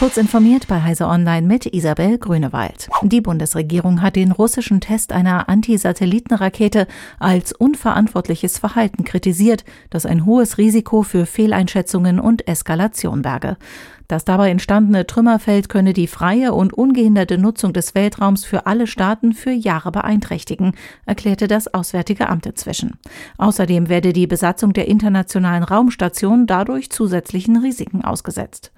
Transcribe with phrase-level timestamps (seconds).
[0.00, 2.88] Kurz informiert bei Heise Online mit Isabel Grünewald.
[3.02, 6.86] Die Bundesregierung hat den russischen Test einer Antisatellitenrakete
[7.18, 13.58] als unverantwortliches Verhalten kritisiert, das ein hohes Risiko für Fehleinschätzungen und Eskalation berge.
[14.10, 19.32] Das dabei entstandene Trümmerfeld könne die freie und ungehinderte Nutzung des Weltraums für alle Staaten
[19.34, 20.72] für Jahre beeinträchtigen,
[21.06, 22.98] erklärte das Auswärtige Amt inzwischen.
[23.38, 28.72] Außerdem werde die Besatzung der internationalen Raumstation dadurch zusätzlichen Risiken ausgesetzt.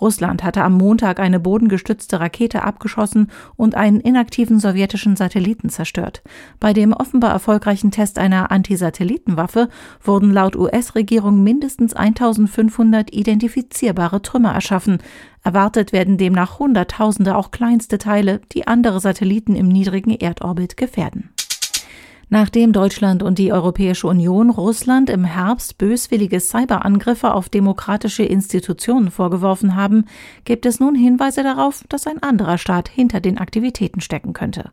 [0.00, 6.22] Russland hatte am Montag eine bodengestützte Rakete abgeschossen und einen inaktiven sowjetischen Satelliten zerstört.
[6.60, 9.68] Bei dem offenbar erfolgreichen Test einer Antisatellitenwaffe
[10.04, 14.98] wurden laut US-Regierung mindestens 1500 identifizierbare Trümmer erschaffen schaffen.
[15.42, 21.30] Erwartet werden demnach Hunderttausende auch kleinste Teile, die andere Satelliten im niedrigen Erdorbit gefährden.
[22.38, 29.74] Nachdem Deutschland und die Europäische Union Russland im Herbst böswillige Cyberangriffe auf demokratische Institutionen vorgeworfen
[29.74, 30.04] haben,
[30.44, 34.70] gibt es nun Hinweise darauf, dass ein anderer Staat hinter den Aktivitäten stecken könnte.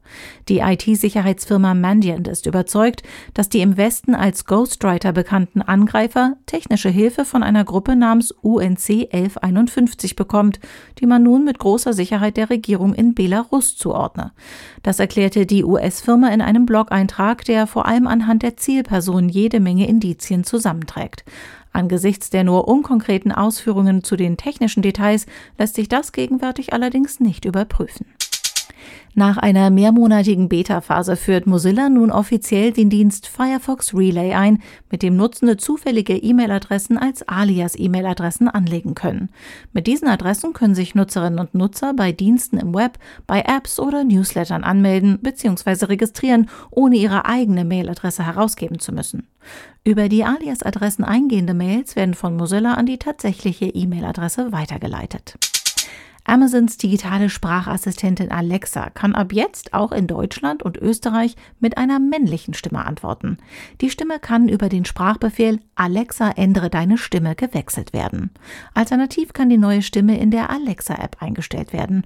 [0.49, 3.01] Die IT-Sicherheitsfirma Mandiant ist überzeugt,
[3.33, 9.07] dass die im Westen als Ghostwriter bekannten Angreifer technische Hilfe von einer Gruppe namens UNC
[9.09, 10.59] 1151 bekommt,
[10.99, 14.33] die man nun mit großer Sicherheit der Regierung in Belarus zuordne.
[14.81, 19.87] Das erklärte die US-Firma in einem Blog-Eintrag, der vor allem anhand der Zielperson jede Menge
[19.87, 21.23] Indizien zusammenträgt.
[21.71, 25.25] Angesichts der nur unkonkreten Ausführungen zu den technischen Details
[25.57, 28.05] lässt sich das gegenwärtig allerdings nicht überprüfen.
[29.15, 35.15] Nach einer mehrmonatigen Beta-Phase führt Mozilla nun offiziell den Dienst Firefox Relay ein, mit dem
[35.15, 39.29] Nutzende zufällige E-Mail-Adressen als Alias-E-Mail-Adressen anlegen können.
[39.71, 44.03] Mit diesen Adressen können sich Nutzerinnen und Nutzer bei Diensten im Web, bei Apps oder
[44.03, 45.85] Newslettern anmelden bzw.
[45.85, 49.27] registrieren, ohne ihre eigene Mailadresse herausgeben zu müssen.
[49.83, 55.37] Über die Alias-Adressen eingehende Mails werden von Mozilla an die tatsächliche E-Mail-Adresse weitergeleitet.
[56.25, 62.53] Amazons digitale Sprachassistentin Alexa kann ab jetzt auch in Deutschland und Österreich mit einer männlichen
[62.53, 63.37] Stimme antworten.
[63.81, 68.31] Die Stimme kann über den Sprachbefehl Alexa ändere deine Stimme gewechselt werden.
[68.73, 72.03] Alternativ kann die neue Stimme in der Alexa-App eingestellt werden.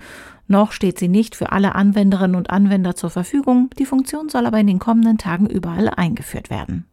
[0.47, 3.69] Noch steht sie nicht für alle Anwenderinnen und Anwender zur Verfügung.
[3.77, 6.85] Die Funktion soll aber in den kommenden Tagen überall eingeführt werden.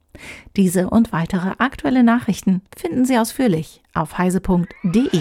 [0.56, 5.20] Diese und weitere aktuelle Nachrichten finden Sie ausführlich auf heise.de.